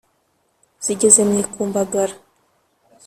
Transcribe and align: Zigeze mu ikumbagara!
Zigeze 0.85 1.21
mu 1.29 1.33
ikumbagara! 1.43 2.15